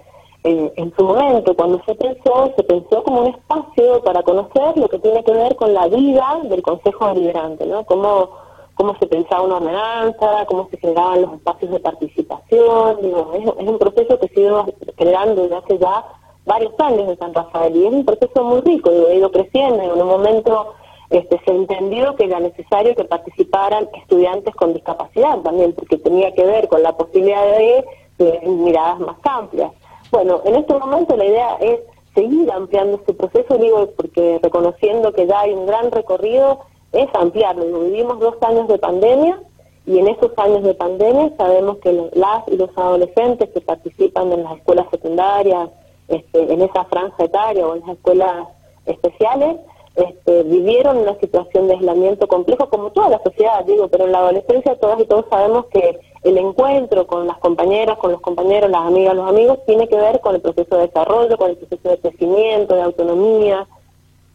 eh, 0.44 0.74
en 0.76 0.94
su 0.96 1.04
momento, 1.04 1.56
cuando 1.56 1.82
se 1.86 1.96
pensó, 1.96 2.54
se 2.58 2.64
pensó 2.64 3.04
como 3.04 3.22
un 3.22 3.28
espacio 3.28 4.04
para 4.04 4.22
conocer 4.22 4.78
lo 4.78 4.90
que 4.90 5.00
tiene 5.00 5.24
que 5.24 5.32
ver 5.32 5.56
con 5.56 5.74
la 5.74 5.88
vida 5.88 6.42
del 6.44 6.62
Consejo 6.62 7.14
Deliberante, 7.14 7.66
¿no? 7.66 7.86
Cómo, 7.86 8.30
cómo 8.76 8.96
se 9.00 9.08
pensaba 9.08 9.42
una 9.42 9.58
ordenanza, 9.58 10.46
cómo 10.48 10.68
se 10.70 10.78
generaban 10.78 11.22
los 11.24 11.34
espacios 11.34 11.72
de 11.72 11.80
participación. 11.80 12.98
Digo, 13.02 13.32
es, 13.34 13.68
un 13.68 13.80
proceso 13.80 14.20
que 14.20 14.28
se 14.30 14.42
ido 14.42 14.66
generando 14.98 15.44
desde 15.44 15.56
hace 15.56 15.78
ya 15.80 16.06
varios 16.46 16.74
años 16.80 17.10
en 17.10 17.18
San 17.18 17.34
Rafael 17.34 17.76
y 17.76 17.86
es 17.88 17.94
un 17.94 18.06
proceso 18.06 18.44
muy 18.44 18.62
rico, 18.62 18.92
digo, 18.92 19.08
ha 19.08 19.14
ido 19.14 19.32
creciendo 19.32 19.82
en 19.82 20.02
un 20.02 20.08
momento 20.08 20.76
este, 21.10 21.40
se 21.46 21.52
entendió 21.52 22.16
que 22.16 22.26
era 22.26 22.40
necesario 22.40 22.96
que 22.96 23.04
participaran 23.04 23.88
estudiantes 23.94 24.56
con 24.56 24.74
discapacidad 24.74 25.40
también, 25.40 25.74
porque 25.74 25.98
tenía 25.98 26.34
que 26.34 26.46
ver 26.46 26.68
con 26.68 26.82
la 26.82 26.98
posibilidad 26.98 27.44
de, 27.58 27.86
miradas 28.48 29.00
más 29.00 29.18
amplias. 29.24 29.72
Bueno, 30.12 30.42
en 30.46 30.56
este 30.56 30.74
momento 30.74 31.18
la 31.18 31.26
idea 31.26 31.56
es 31.60 31.82
seguir 32.14 32.50
ampliando 32.52 32.96
este 32.96 33.14
proceso, 33.14 33.58
digo, 33.58 33.90
porque 33.98 34.40
reconociendo 34.42 35.12
que 35.12 35.28
ya 35.28 35.42
hay 35.42 35.54
un 35.54 35.66
gran 35.66 35.92
recorrido, 35.92 36.62
es 36.96 37.10
ampliarlo. 37.14 37.82
Vivimos 37.82 38.20
dos 38.20 38.36
años 38.42 38.68
de 38.68 38.78
pandemia 38.78 39.40
y 39.86 40.00
en 40.00 40.08
esos 40.08 40.32
años 40.38 40.64
de 40.64 40.74
pandemia 40.74 41.32
sabemos 41.38 41.78
que 41.78 41.92
las 42.14 42.48
y 42.48 42.58
los 42.58 42.70
adolescentes 42.76 43.50
que 43.50 43.62
participan 43.62 44.32
en 44.32 44.44
las 44.44 44.58
escuelas 44.58 44.88
secundarias, 44.90 45.70
este, 46.08 46.54
en 46.54 46.62
esa 46.62 46.86
franja 46.86 47.24
etaria 47.24 47.68
o 47.68 47.76
en 47.76 47.82
las 47.82 47.90
escuelas 47.90 48.48
especiales, 48.86 49.58
este, 49.96 50.44
vivieron 50.44 50.98
una 50.98 51.18
situación 51.20 51.68
de 51.68 51.76
aislamiento 51.76 52.28
complejo, 52.28 52.70
como 52.70 52.92
toda 52.92 53.10
la 53.10 53.24
sociedad, 53.24 53.64
digo, 53.66 53.88
pero 53.88 54.06
en 54.06 54.12
la 54.12 54.20
adolescencia 54.20 54.78
todas 54.78 55.00
y 55.00 55.06
todos 55.06 55.26
sabemos 55.30 55.68
que 55.68 56.00
el 56.24 56.38
encuentro 56.38 57.06
con 57.08 57.28
las 57.28 57.38
compañeras, 57.38 57.98
con 57.98 58.12
los 58.12 58.20
compañeros, 58.20 58.70
las 58.70 58.82
amigas, 58.82 59.16
los 59.16 59.30
amigos, 59.30 59.60
tiene 59.66 59.88
que 59.88 59.96
ver 59.96 60.20
con 60.22 60.36
el 60.36 60.42
proceso 60.42 60.76
de 60.76 60.88
desarrollo, 60.88 61.38
con 61.38 61.52
el 61.52 61.58
proceso 61.58 61.90
de 61.90 62.00
crecimiento, 62.00 62.76
de 62.76 62.82
autonomía. 62.82 63.68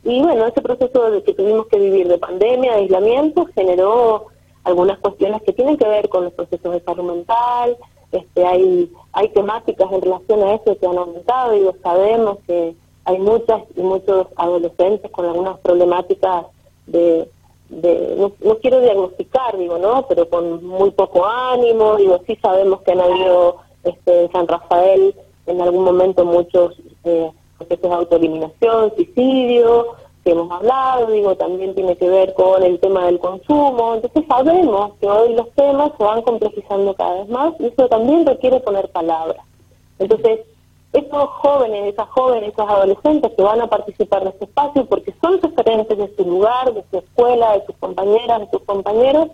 Y 0.05 0.23
bueno, 0.23 0.47
ese 0.47 0.63
proceso 0.63 1.11
de 1.11 1.23
que 1.23 1.35
tuvimos 1.35 1.67
que 1.67 1.79
vivir 1.79 2.09
de 2.09 2.19
pandemia, 2.19 2.73
de 2.73 2.79
aislamiento, 2.79 3.47
generó 3.55 4.27
algunas 4.65 4.99
cuestiones 4.99 5.43
que 5.43 5.53
tienen 5.53 5.77
que 5.77 5.87
ver 5.87 6.09
con 6.09 6.25
los 6.25 6.33
procesos 6.33 6.73
de 6.73 6.81
salud 6.81 7.05
mental, 7.05 7.77
este, 8.13 8.45
hay, 8.45 8.91
hay 9.13 9.29
temáticas 9.29 9.91
en 9.93 10.03
relación 10.03 10.43
a 10.43 10.55
eso 10.55 10.77
que 10.79 10.87
han 10.87 10.99
aumentado, 10.99 11.55
y 11.55 11.61
lo 11.61 11.75
sabemos 11.83 12.39
que 12.47 12.75
hay 13.05 13.19
muchas 13.19 13.63
y 13.77 13.83
muchos 13.83 14.27
adolescentes 14.37 15.11
con 15.11 15.27
algunas 15.27 15.59
problemáticas 15.61 16.47
de, 16.87 17.29
de 17.69 18.33
no, 18.41 18.57
quiero 18.57 18.81
diagnosticar, 18.81 19.57
digo, 19.57 19.79
¿no? 19.79 20.07
Pero 20.09 20.29
con 20.29 20.65
muy 20.65 20.91
poco 20.91 21.25
ánimo, 21.27 21.97
digo, 21.97 22.21
sí 22.27 22.37
sabemos 22.43 22.83
que 22.83 22.93
han 22.93 23.01
habido 23.01 23.59
este, 23.85 24.25
en 24.25 24.33
San 24.33 24.49
Rafael 24.49 25.15
en 25.47 25.61
algún 25.61 25.85
momento 25.85 26.25
muchos 26.25 26.77
eh, 27.05 27.31
procesos 27.61 27.91
de 27.91 27.97
autoeliminación, 27.97 28.95
suicidio, 28.97 29.97
que 30.25 30.33
hemos 30.33 30.51
hablado, 30.51 31.11
digo, 31.11 31.35
también 31.37 31.75
tiene 31.75 31.97
que 31.97 32.09
ver 32.09 32.35
con 32.35 32.63
el 32.63 32.79
tema 32.81 33.07
del 33.07 33.19
consumo, 33.19 33.95
entonces 33.95 34.25
sabemos 34.29 34.93
que 35.01 35.07
hoy 35.07 35.35
los 35.35 35.51
temas 35.53 35.93
se 35.97 36.05
van 36.05 36.23
complejizando 36.23 36.95
cada 36.95 37.21
vez 37.21 37.29
más 37.29 37.55
y 37.59 37.67
eso 37.67 37.89
también 37.89 38.27
requiere 38.27 38.61
poner 38.61 38.91
palabras. 38.91 39.45
Entonces, 39.99 40.41
esos 40.93 41.29
jóvenes, 41.29 41.93
esas 41.93 42.09
jóvenes, 42.09 42.53
esos 42.53 42.69
adolescentes 42.69 43.33
que 43.37 43.43
van 43.43 43.61
a 43.61 43.69
participar 43.69 44.25
de 44.25 44.31
este 44.31 44.45
espacio 44.45 44.85
porque 44.87 45.15
son 45.23 45.41
referentes 45.41 45.97
de 45.97 46.15
su 46.17 46.25
lugar, 46.25 46.75
de 46.75 46.85
su 46.91 46.99
escuela, 46.99 47.53
de 47.59 47.67
sus 47.67 47.77
compañeras, 47.77 48.41
de 48.41 48.51
sus 48.51 48.63
compañeros, 48.65 49.29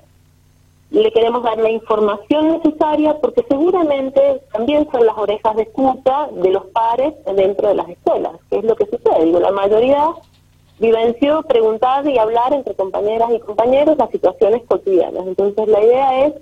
le 0.91 1.11
queremos 1.11 1.43
dar 1.43 1.59
la 1.59 1.71
información 1.71 2.49
necesaria 2.49 3.19
porque 3.21 3.45
seguramente 3.49 4.43
también 4.53 4.89
son 4.91 5.05
las 5.05 5.17
orejas 5.19 5.57
de 5.57 5.63
escucha 5.63 6.29
de 6.33 6.51
los 6.51 6.65
pares 6.67 7.15
dentro 7.35 7.69
de 7.69 7.75
las 7.75 7.89
escuelas, 7.89 8.33
que 8.51 8.59
es 8.59 8.65
lo 8.65 8.77
que 8.77 8.87
sucede. 8.87 9.25
Digo, 9.25 9.41
la 9.41 9.51
mayoría 9.51 10.15
vivenció 10.79 11.43
preguntar 11.43 12.07
y 12.07 12.19
hablar 12.19 12.53
entre 12.53 12.75
compañeras 12.75 13.31
y 13.33 13.41
compañeros 13.41 13.97
las 13.97 14.11
situaciones 14.11 14.63
cotidianas. 14.69 15.27
Entonces 15.27 15.69
la 15.69 15.83
idea 15.83 16.27
es 16.27 16.35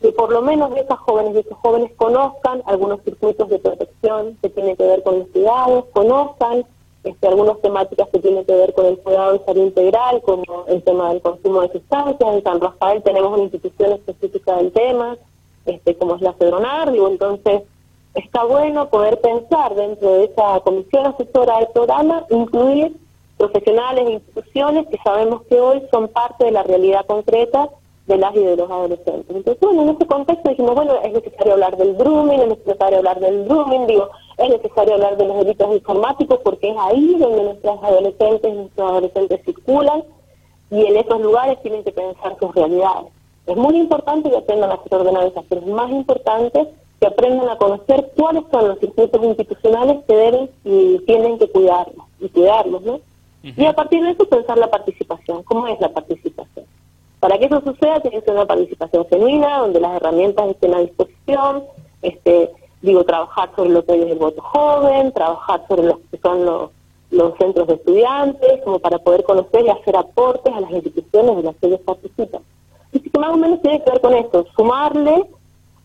que 0.00 0.12
por 0.12 0.32
lo 0.32 0.42
menos 0.42 0.76
esas 0.76 0.98
jóvenes 0.98 1.36
y 1.36 1.38
esos 1.38 1.56
jóvenes 1.58 1.92
conozcan 1.96 2.62
algunos 2.66 3.00
circuitos 3.02 3.48
de 3.48 3.58
protección 3.58 4.36
que 4.42 4.48
tiene 4.50 4.76
que 4.76 4.84
ver 4.84 5.02
con 5.02 5.20
los 5.20 5.28
cuidados, 5.28 5.84
conozcan 5.92 6.64
este, 7.04 7.28
algunas 7.28 7.60
temáticas 7.60 8.08
que 8.08 8.18
tienen 8.18 8.44
que 8.44 8.54
ver 8.54 8.72
con 8.72 8.86
el 8.86 8.98
cuidado 8.98 9.34
de 9.34 9.44
salud 9.44 9.62
integral, 9.62 10.22
como 10.22 10.64
el 10.68 10.82
tema 10.82 11.10
del 11.10 11.20
consumo 11.20 11.60
de 11.60 11.72
sustancias. 11.72 12.34
En 12.34 12.42
San 12.42 12.60
Rafael 12.60 13.02
tenemos 13.02 13.32
una 13.32 13.42
institución 13.42 13.92
específica 13.92 14.56
del 14.56 14.72
tema, 14.72 15.16
este, 15.66 15.94
como 15.96 16.16
es 16.16 16.22
la 16.22 16.32
Cedronar, 16.32 16.90
digo, 16.92 17.08
entonces 17.08 17.62
está 18.14 18.44
bueno 18.44 18.88
poder 18.88 19.20
pensar 19.20 19.74
dentro 19.74 20.14
de 20.14 20.24
esa 20.24 20.60
comisión 20.60 21.06
asesora 21.06 21.58
del 21.58 21.68
programa, 21.68 22.24
incluir 22.30 22.96
profesionales 23.36 24.06
e 24.06 24.12
instituciones 24.12 24.86
que 24.86 24.98
sabemos 24.98 25.42
que 25.42 25.60
hoy 25.60 25.82
son 25.90 26.08
parte 26.08 26.44
de 26.44 26.52
la 26.52 26.62
realidad 26.62 27.04
concreta 27.06 27.68
de 28.06 28.16
las 28.18 28.34
y 28.36 28.40
de 28.40 28.56
los 28.56 28.70
adolescentes. 28.70 29.34
Entonces, 29.34 29.60
bueno, 29.60 29.82
en 29.82 29.88
ese 29.90 30.06
contexto 30.06 30.48
dijimos, 30.48 30.74
bueno, 30.74 30.94
es 31.02 31.12
necesario 31.12 31.54
hablar 31.54 31.76
del 31.76 31.94
grooming, 31.96 32.40
es 32.40 32.48
necesario 32.48 32.98
hablar 32.98 33.18
del 33.20 33.44
grooming, 33.44 33.86
digo, 33.86 34.10
es 34.36 34.50
necesario 34.50 34.94
hablar 34.94 35.16
de 35.16 35.26
los 35.26 35.38
delitos 35.38 35.74
informáticos 35.74 36.40
porque 36.42 36.70
es 36.70 36.76
ahí 36.78 37.14
donde 37.18 37.44
nuestras 37.44 37.82
adolescentes, 37.82 38.54
nuestros 38.54 38.90
adolescentes 38.90 39.40
circulan 39.44 40.04
y 40.70 40.86
en 40.86 40.96
esos 40.96 41.20
lugares 41.20 41.60
tienen 41.62 41.84
que 41.84 41.92
pensar 41.92 42.36
sus 42.38 42.54
realidades. 42.54 43.12
Es 43.46 43.56
muy 43.56 43.76
importante 43.76 44.30
que 44.30 44.36
aprendan 44.36 44.70
a 44.70 44.74
hacer 44.74 44.94
ordenanzas, 44.94 45.44
pero 45.48 45.60
es 45.60 45.66
más 45.66 45.90
importante 45.90 46.68
que 47.00 47.06
aprendan 47.06 47.48
a 47.48 47.58
conocer 47.58 48.10
cuáles 48.16 48.44
son 48.50 48.68
los 48.68 48.78
circuitos 48.78 49.22
institucionales 49.22 50.04
que 50.06 50.16
deben 50.16 50.50
y 50.64 50.98
tienen 51.00 51.38
que 51.38 51.48
cuidarlos, 51.48 52.06
y 52.20 52.28
cuidarlos, 52.28 52.82
¿no? 52.82 53.00
Y 53.42 53.66
a 53.66 53.74
partir 53.74 54.02
de 54.02 54.12
eso 54.12 54.24
pensar 54.24 54.56
la 54.56 54.70
participación. 54.70 55.42
¿Cómo 55.42 55.68
es 55.68 55.78
la 55.78 55.90
participación? 55.90 56.64
Para 57.20 57.38
que 57.38 57.44
eso 57.44 57.60
suceda 57.60 58.00
tiene 58.00 58.20
que 58.20 58.24
ser 58.24 58.34
una 58.34 58.46
participación 58.46 59.06
genuina, 59.06 59.58
donde 59.58 59.80
las 59.80 59.96
herramientas 59.96 60.48
estén 60.48 60.74
a 60.74 60.78
disposición, 60.78 61.64
este, 62.00 62.50
digo, 62.84 63.04
trabajar 63.04 63.50
sobre 63.56 63.70
lo 63.70 63.84
que 63.84 63.94
es 63.94 64.10
el 64.10 64.18
voto 64.18 64.42
joven, 64.42 65.12
trabajar 65.12 65.64
sobre 65.68 65.84
lo 65.84 66.00
que 66.10 66.18
son 66.18 66.44
los, 66.44 66.70
los 67.10 67.36
centros 67.38 67.66
de 67.66 67.74
estudiantes, 67.74 68.62
como 68.62 68.78
para 68.78 68.98
poder 68.98 69.24
conocer 69.24 69.64
y 69.64 69.70
hacer 69.70 69.96
aportes 69.96 70.52
a 70.52 70.60
las 70.60 70.70
instituciones 70.70 71.36
de 71.36 71.42
las 71.42 71.56
que 71.56 71.66
ellos 71.68 71.80
participan. 71.80 72.42
Así 72.88 73.00
que 73.00 73.18
más 73.18 73.30
o 73.30 73.36
menos 73.36 73.62
tiene 73.62 73.82
que 73.82 73.90
ver 73.90 74.00
con 74.00 74.14
esto, 74.14 74.46
sumarle 74.56 75.24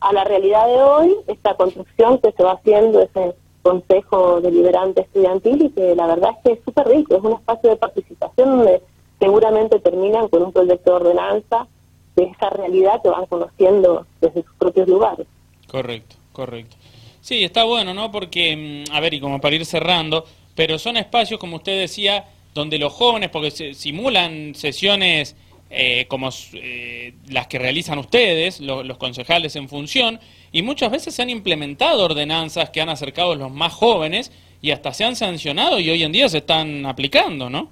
a 0.01 0.13
la 0.13 0.23
realidad 0.23 0.67
de 0.67 0.81
hoy 0.81 1.15
esta 1.27 1.55
construcción 1.55 2.19
que 2.19 2.31
se 2.31 2.43
va 2.43 2.53
haciendo, 2.53 3.01
ese 3.01 3.35
Consejo 3.61 4.39
Deliberante 4.41 5.01
Estudiantil 5.01 5.63
y 5.63 5.69
que 5.69 5.95
la 5.95 6.07
verdad 6.07 6.31
es 6.37 6.43
que 6.43 6.51
es 6.53 6.59
súper 6.63 6.87
rico, 6.87 7.15
es 7.15 7.23
un 7.23 7.33
espacio 7.33 7.69
de 7.69 7.75
participación 7.75 8.57
donde 8.57 8.81
seguramente 9.19 9.79
terminan 9.79 10.29
con 10.29 10.43
un 10.43 10.53
proyecto 10.53 10.91
de 10.91 10.95
ordenanza 10.95 11.67
de 12.15 12.23
esa 12.23 12.49
realidad 12.49 13.01
que 13.01 13.09
van 13.09 13.25
conociendo 13.25 14.05
desde 14.21 14.43
sus 14.43 14.53
propios 14.55 14.87
lugares. 14.87 15.27
Correcto, 15.67 16.15
correcto. 16.31 16.77
Sí, 17.21 17.43
está 17.43 17.63
bueno, 17.63 17.93
¿no? 17.93 18.11
Porque, 18.11 18.85
mm, 18.89 18.91
a 18.93 18.99
ver, 18.99 19.13
y 19.13 19.19
como 19.19 19.41
para 19.41 19.55
ir 19.55 19.65
cerrando, 19.65 20.25
pero 20.55 20.79
son 20.79 20.97
espacios, 20.97 21.39
como 21.39 21.57
usted 21.57 21.79
decía, 21.79 22.25
donde 22.53 22.77
los 22.77 22.93
jóvenes, 22.93 23.29
porque 23.29 23.51
se 23.51 23.73
simulan 23.73 24.55
sesiones 24.55 25.35
eh, 25.71 26.05
como 26.07 26.29
eh, 26.53 27.13
las 27.27 27.47
que 27.47 27.59
realizan 27.59 27.99
ustedes, 27.99 28.59
los 28.59 28.97
concejales 28.97 29.55
en 29.55 29.69
función, 29.69 30.19
y 30.51 30.63
muchas 30.63 30.91
veces 30.91 31.13
se 31.13 31.21
han 31.21 31.29
implementado 31.29 32.05
ordenanzas 32.05 32.71
que 32.71 32.81
han 32.81 32.89
acercado 32.89 33.33
a 33.33 33.35
los 33.35 33.51
más 33.51 33.73
jóvenes 33.73 34.31
y 34.61 34.71
hasta 34.71 34.93
se 34.93 35.05
han 35.05 35.15
sancionado 35.15 35.79
y 35.79 35.89
hoy 35.89 36.03
en 36.03 36.11
día 36.11 36.27
se 36.27 36.39
están 36.39 36.85
aplicando, 36.87 37.49
¿no? 37.49 37.69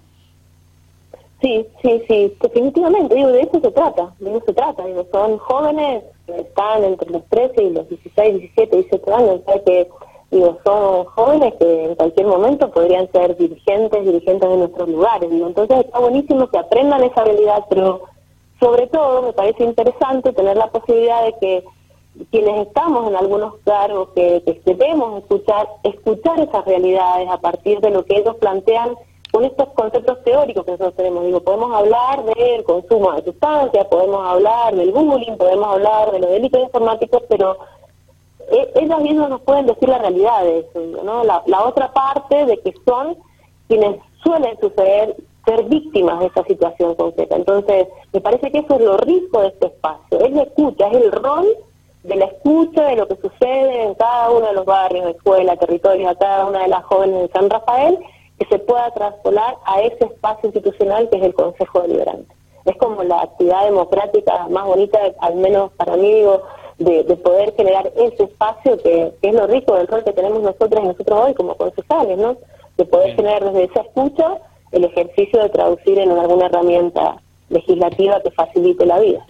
Sí, 1.42 1.68
sí, 1.84 2.04
sí, 2.08 2.36
definitivamente, 2.42 3.14
digo, 3.14 3.28
de 3.30 3.42
eso 3.42 3.60
se 3.62 3.72
trata, 3.72 4.12
de 4.20 4.32
eso 4.32 4.42
se 4.44 4.54
trata, 4.54 4.84
digo, 4.86 5.06
son 5.12 5.38
jóvenes 5.38 6.04
que 6.26 6.36
están 6.36 6.84
entre 6.84 7.12
los 7.12 7.24
13 7.30 7.64
y 7.64 7.70
los 7.70 7.88
16, 7.90 8.40
17, 8.40 8.76
18 8.76 9.16
años, 9.16 9.42
o 9.46 9.64
que 9.64 9.88
digo, 10.32 10.58
son 10.66 11.06
jóvenes 11.06 11.54
que 11.60 11.86
en 11.86 11.96
cualquier 11.96 12.26
momento 12.26 12.72
podrían 12.72 13.12
ser 13.12 13.38
dirigentes, 13.38 14.04
dirigentes 14.04 14.50
de 14.50 14.58
nuestros 14.58 14.90
lugares, 14.90 15.30
digo, 15.30 15.46
entonces 15.46 15.86
está 15.86 16.00
buenísimo 16.00 16.48
que 16.48 16.58
aprendan 16.58 17.04
esa 17.04 17.22
habilidad, 17.22 17.66
pero 17.70 18.02
sobre 18.60 18.88
todo 18.88 19.22
me 19.22 19.34
parece 19.34 19.64
interesante 19.64 20.34
tener 20.34 20.58
la 20.58 20.72
posibilidad 20.72 21.24
de 21.24 21.36
que 21.40 21.64
quienes 22.32 22.66
estamos 22.66 23.08
en 23.10 23.16
algunos 23.16 23.58
cargos 23.64 24.10
que, 24.16 24.42
que 24.44 24.60
debemos 24.66 25.22
escuchar, 25.22 25.68
escuchar 25.84 26.40
esas 26.40 26.66
realidades 26.66 27.30
a 27.30 27.40
partir 27.40 27.80
de 27.80 27.92
lo 27.92 28.06
que 28.06 28.18
ellos 28.18 28.36
plantean 28.38 28.96
con 29.32 29.44
estos 29.44 29.70
conceptos 29.70 30.24
teóricos 30.24 30.66
que 30.66 30.72
nosotros 30.72 30.96
tenemos. 30.96 31.26
Digo, 31.26 31.42
podemos 31.42 31.74
hablar 31.74 32.24
del 32.26 32.64
consumo 32.64 33.12
de 33.14 33.24
sustancias, 33.24 33.86
podemos 33.88 34.26
hablar 34.26 34.76
del 34.76 34.92
bullying, 34.92 35.38
podemos 35.38 35.68
hablar 35.68 36.12
de 36.12 36.20
los 36.20 36.30
delitos 36.30 36.62
informáticos, 36.62 37.24
pero 37.30 37.58
eh, 38.50 38.72
ellos 38.76 39.02
mismos 39.02 39.30
nos 39.30 39.42
pueden 39.42 39.66
decir 39.66 39.90
la 39.90 39.98
realidad 39.98 40.44
de 40.44 40.60
eso, 40.60 40.80
¿no? 41.04 41.24
La, 41.24 41.66
otra 41.66 41.92
parte 41.92 42.46
de 42.46 42.58
que 42.60 42.74
son 42.86 43.18
quienes 43.68 43.98
suelen 44.24 44.58
suceder 44.60 45.16
ser 45.46 45.64
víctimas 45.64 46.20
de 46.20 46.26
esa 46.28 46.44
situación 46.44 46.96
concreta. 46.96 47.36
Entonces, 47.36 47.88
me 48.14 48.22
parece 48.22 48.52
que 48.52 48.60
eso 48.60 48.76
es 48.76 48.82
lo 48.82 48.98
rico 48.98 49.42
de 49.42 49.48
este 49.48 49.68
espacio, 49.68 50.20
es 50.20 50.32
la 50.32 50.44
escucha, 50.44 50.88
es 50.88 50.96
el 50.96 51.12
rol 51.12 51.48
de 52.04 52.16
la 52.16 52.26
escucha 52.26 52.84
de 52.84 52.96
lo 52.96 53.08
que 53.08 53.16
sucede 53.18 53.84
en 53.84 53.94
cada 53.96 54.30
uno 54.30 54.48
de 54.48 54.54
los 54.54 54.66
barrios, 54.66 55.08
escuela, 55.08 55.58
territorios, 55.58 56.12
a 56.12 56.16
cada 56.16 56.46
una 56.46 56.64
de 56.64 56.68
las 56.70 56.84
jóvenes 56.86 57.24
de 57.24 57.28
San 57.30 57.50
Rafael, 57.50 58.00
que 58.38 58.46
se 58.46 58.60
pueda 58.60 58.92
traspolar 58.92 59.58
a 59.66 59.82
ese 59.82 60.06
espacio 60.06 60.48
institucional 60.48 61.10
que 61.10 61.18
es 61.18 61.24
el 61.24 61.34
Consejo 61.34 61.82
Deliberante. 61.82 62.34
Es 62.66 62.76
como 62.78 63.04
la 63.04 63.22
actividad 63.22 63.66
democrática 63.66 64.48
más 64.50 64.66
bonita, 64.66 65.00
al 65.20 65.36
menos 65.36 65.72
para 65.74 65.96
mí, 65.96 66.14
digo, 66.14 66.44
de, 66.78 67.04
poder 67.18 67.54
generar 67.56 67.92
ese 67.96 68.24
espacio 68.24 68.78
que, 68.78 69.14
es 69.22 69.34
lo 69.34 69.48
rico 69.48 69.76
del 69.76 69.88
rol 69.88 70.04
que 70.04 70.14
tenemos 70.14 70.42
nosotros 70.42 70.84
y 70.84 70.88
nosotros 70.88 71.20
hoy 71.26 71.34
como 71.34 71.56
concejales, 71.56 72.18
¿no? 72.18 72.38
De 72.78 72.86
poder 72.86 73.16
generar 73.16 73.44
desde 73.46 73.64
esa 73.64 73.82
escucha 73.82 74.38
el 74.72 74.84
ejercicio 74.84 75.42
de 75.42 75.50
traducir 75.50 75.98
en 75.98 76.12
alguna 76.12 76.48
herramienta 76.48 77.18
legislativa 77.50 78.22
que 78.22 78.32
facilite 78.32 78.86
la 78.86 79.00
vida. 79.00 79.26